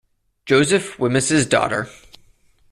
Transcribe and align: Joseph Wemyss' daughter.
Joseph 0.47 0.97
Wemyss' 0.97 1.45
daughter. 1.47 1.87